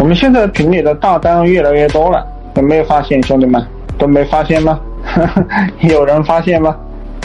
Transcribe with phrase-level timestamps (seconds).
[0.00, 3.62] 我们现在群里的大单越来越多了，有没有发现，兄弟们
[3.98, 4.80] 都没发现吗？
[5.80, 6.74] 有人发现吗？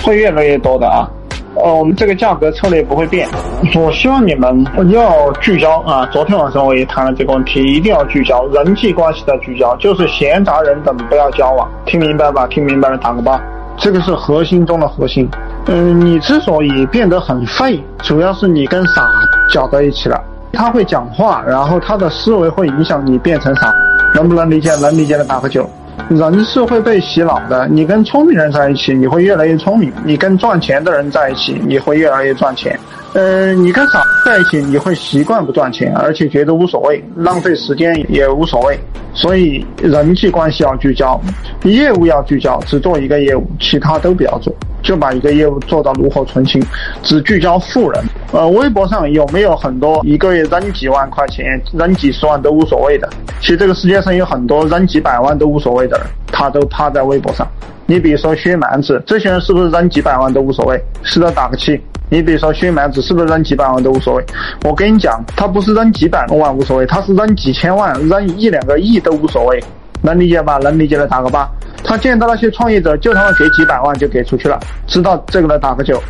[0.04, 1.10] 会越来越多的啊。
[1.56, 3.30] 呃，我们这个价格策略不会变。
[3.76, 6.06] 我希望你们要聚焦啊！
[6.12, 11.66] 昨天晚上我也谈了这个问题，一定要聚焦人际关系的聚焦，就是闲杂人等不要交往。
[11.86, 12.46] 听明白吧？
[12.48, 13.42] 听明白了打个八。
[13.78, 15.30] 这个是核心中的核心。
[15.68, 19.08] 嗯，你之所以变得很废，主要是你跟傻
[19.50, 20.22] 搅在一起了。
[20.56, 23.72] 他会讲话，然后他的思维会影响你变成傻，
[24.16, 24.74] 能不能理解？
[24.78, 25.70] 能理解的打个九。
[26.10, 27.68] 人是会被洗脑的。
[27.68, 32.78] 你跟聪明人在一起，你会越来越聪明；你跟赚钱的人在一起，你会越来越赚钱。
[33.14, 38.78] 呃，你跟傻在一起，你会习惯不赚钱，而且觉得无所谓，浪费时间也无所谓。
[39.14, 41.20] 所以人际关系要聚焦，
[41.64, 44.54] 业务要聚焦，只做一个业务，其他都不要做，
[44.84, 46.62] 就把一个业务做到炉火纯青，
[47.02, 48.04] 只聚焦富人。
[48.32, 53.08] 呃，微博上有没有很多一个月扔几万块钱、扔几十万都无所谓的？
[53.40, 57.48] 其实这个世界上有很多扔几百万都无所谓的人，他都趴在微博上。
[57.86, 60.82] 你比如说薛蛮子，这些人是不是扔几百万都无所谓？
[61.04, 61.80] 是的，打个七。
[62.10, 64.26] 你比如说薛蛮子，是不是扔几百万都无所谓？
[64.64, 69.64] 我跟你讲，他不是扔几百万无所谓，他是扔几千万、扔一两个亿都无所谓，
[70.02, 70.58] 能理解吧？
[70.58, 71.50] 能理解的打个八。
[71.84, 76.02] 他见到那些创业者，就他妈给几百万就给出去了，知道这个的打个九，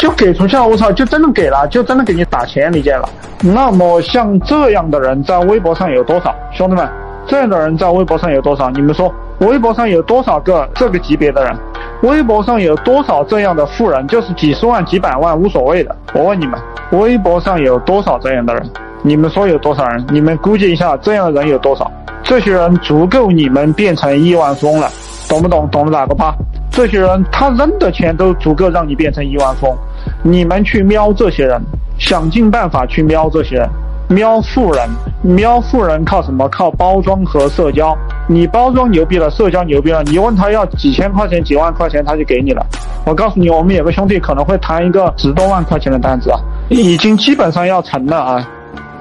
[0.00, 0.66] 就给出去了。
[0.66, 3.06] 我操，就真的给了，就真的给你打钱，理解了？
[3.42, 6.34] 那么像这样的人在微博上有多少？
[6.50, 6.88] 兄弟们，
[7.26, 8.70] 这样的人在微博上有多少？
[8.70, 11.54] 你们说，微博上有多少个这个级别的人？
[12.02, 14.06] 微博上有多少这样的富人？
[14.06, 15.94] 就是几十万、几百万无所谓的。
[16.14, 16.58] 我问你们，
[16.92, 18.70] 微博上有多少这样的人？
[19.02, 20.02] 你们说有多少人？
[20.08, 21.90] 你们估计一下，这样的人有多少？
[22.22, 24.88] 这些人足够你们变成亿万富翁了，
[25.28, 25.68] 懂不懂？
[25.70, 26.34] 懂了打个八。
[26.70, 29.76] 这些人他扔的钱都足够让你变成亿万富翁。
[30.22, 31.60] 你们去瞄这些人，
[31.98, 33.68] 想尽办法去瞄这些人。
[34.08, 34.88] 瞄富人，
[35.22, 36.48] 瞄富人靠什么？
[36.48, 37.96] 靠包装和社交。
[38.26, 42.66] 你包装牛逼了，社交牛逼了，你问他要几千块钱、几万块钱，他就给你了。
[43.06, 48.48] 我告诉你，我们有个兄弟可能会谈一个十多万块钱的单子啊，已经基本上要成了啊，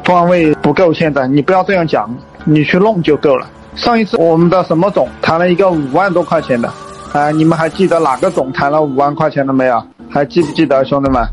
[0.03, 0.93] 段位不够。
[0.93, 2.07] 现在你不要这样讲，
[2.43, 3.47] 你去弄就够了。
[3.75, 6.71] 上一次我们的什么总谈了一个五万多块钱的，
[7.13, 9.83] 啊，你们还记得哪个总谈了五万块钱的没有？
[10.09, 11.23] 还记不记得，兄弟们？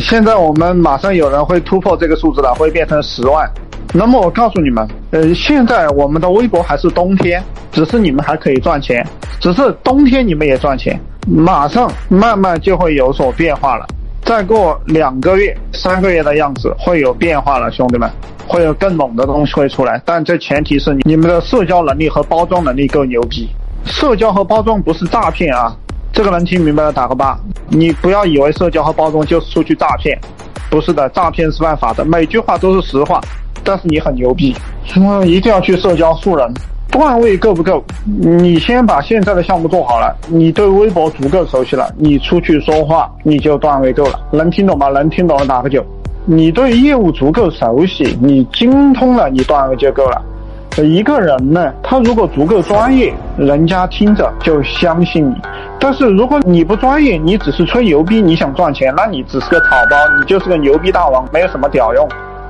[0.00, 3.48] 现在我们马上有人会突破这个数字了，会变成十万。
[3.94, 9.06] 那么我告诉你们，呃，现在我们的微博还是冬天，只是你们还可以赚钱，
[9.40, 13.86] 只是冬天你们也赚钱，马上慢慢就会有所变化了。
[14.24, 18.10] 再过两个月、三个月的样子会有变化了，兄弟们，
[18.48, 20.02] 会有更猛的东西会出来。
[20.04, 23.48] 但这前提是你们的社交能力和包装能力够牛逼。
[23.84, 25.72] 社交和包装不是诈骗啊。
[26.16, 27.38] 这个能听明白的打个八。
[27.68, 30.18] 你不要以为社交和包装就是出去诈骗，
[30.70, 32.06] 不是的，诈骗是犯法的。
[32.06, 33.20] 每句话都是实话，
[33.62, 34.56] 但是你很牛逼，
[34.96, 36.50] 嗯，一定要去社交素人。
[36.90, 37.84] 段位够不够？
[38.06, 44.18] 你先把现在的项目做好了，你对微博足够熟悉了，你出去说话你就段位够了。
[44.32, 44.88] 能听懂吗？
[44.88, 45.84] 能听懂的打个九。
[46.24, 50.22] 你对业务足够熟悉，你精通了，你段位就够了。
[50.84, 55.34] 一个人呢，他如果足够专业，人家听着就相信你。
[55.78, 62.08] 但是如果你不专业，你只是吹牛逼，你想赚钱，那你只是个草包，你就是个牛逼大王，没有什么屌用。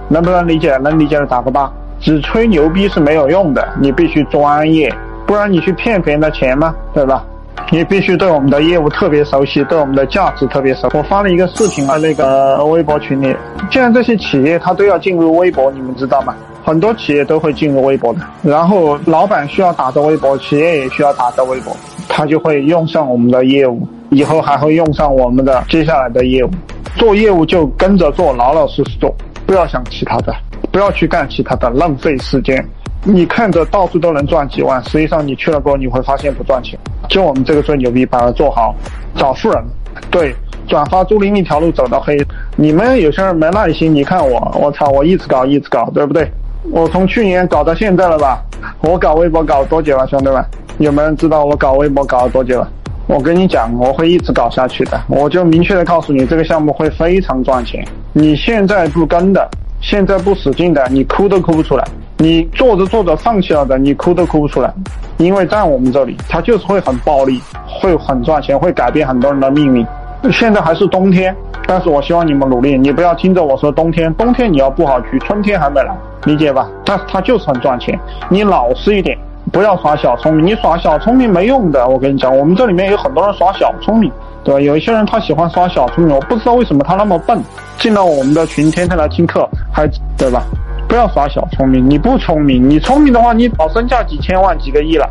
[0.09, 0.76] 能不能理解？
[0.78, 1.70] 能理解的打个八。
[2.00, 4.92] 只吹牛逼是没有用的，你必须专业，
[5.26, 6.75] 不然你去骗别人的钱吗？
[6.92, 7.25] 对吧？
[7.70, 10.88] 你必须对我们的业务特别熟悉，对我们的价值特别熟。
[10.94, 13.34] 我发了一个视频啊，那个微博群里，
[13.70, 16.34] 既然这些企业它都要进入微博，你们知道吗？
[16.66, 21.72] 很多企业都会进入微博的，然后老板需要打着微博，企业也需要打着微博，
[22.09, 26.50] 他就会用上我们的业务，以后还会用上我们的接下来的业务。
[26.97, 29.15] 做业务就跟着做，老老实实做，
[29.47, 30.34] 不要想其他的，
[30.72, 32.69] 不要去干其他的，浪费时间。
[33.04, 36.77] 你看着到处都能赚几万，实际上你去了过后你会发现不赚钱。
[37.09, 38.75] 就我们这个最牛逼，把它做好，
[39.15, 39.65] 找富人，
[40.10, 40.34] 对，
[40.66, 42.19] 转发租赁一条路走到黑。
[42.56, 46.28] 你们有些人没耐心，你看我，我操，我一直搞一直搞，对不对？
[46.71, 48.43] 我从去年搞到现在了吧？
[48.80, 50.45] 我搞微博搞多久了，兄弟们？
[50.78, 52.68] 有没有人知道我搞微博搞了多久了？
[53.07, 55.01] 我跟你讲，我会一直搞下去的。
[55.09, 57.86] 我就明确的告诉你，这个项目会非常赚钱。
[58.13, 59.48] 你现在不跟的，
[59.80, 61.84] 现在不使劲的，你哭都哭不出来。
[62.18, 64.72] 你做着做着放弃了的，你哭都哭不出来。
[65.18, 69.86] 因为在我们这里，它就是会很暴利，会很赚钱，会改变很多人的命运。
[70.33, 71.34] 现在还是冬天。
[71.69, 75.93] 但是我希望你们努力，你不要听着我说冬天，冬天你要布好局，春天还没来，
[76.25, 76.69] 理解吧？
[76.84, 79.19] 但是它就是很赚钱，你老实一点，
[79.51, 81.89] 不要耍小聪明，你耍小聪明没用的。
[81.89, 84.09] 我跟你讲，我们这里面有很多人耍小聪明，
[84.45, 84.61] 对吧？
[84.61, 87.43] 有一些人他喜欢耍小聪明，我不知道为什么他那么笨，
[87.78, 90.45] 进了我们的群，天天来听课，还对吧？
[90.89, 95.09] 不要耍小聪明，你不聪明，你聪明的话，你早身价几千万、几个亿了。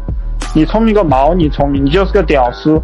[0.54, 1.34] 你聪明个毛！
[1.34, 2.82] 你聪明，你就是个屌丝。